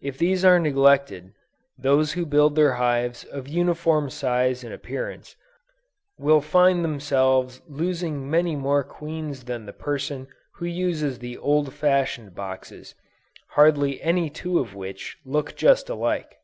[0.00, 1.34] If these are neglected,
[1.76, 5.36] those who build their hives of uniform size and appearance,
[6.16, 12.34] will find themselves losing many more queens than the person who uses the old fashioned
[12.34, 12.94] boxes,
[13.50, 16.38] hardly any two of which look just alike.